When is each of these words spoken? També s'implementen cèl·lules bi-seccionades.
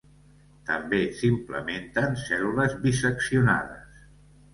També 0.67 1.01
s'implementen 1.19 2.17
cèl·lules 2.21 2.73
bi-seccionades. 2.87 4.01